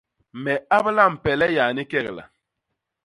Me 0.43 0.53
abla 0.77 1.05
mpele 1.13 1.47
yani 1.57 1.83
kegla. 1.91 2.23